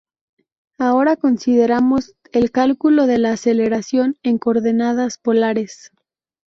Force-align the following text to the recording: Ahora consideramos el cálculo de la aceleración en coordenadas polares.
Ahora 0.79 1.15
consideramos 1.15 2.15
el 2.31 2.49
cálculo 2.49 3.05
de 3.05 3.19
la 3.19 3.33
aceleración 3.33 4.17
en 4.23 4.39
coordenadas 4.39 5.19
polares. 5.19 5.91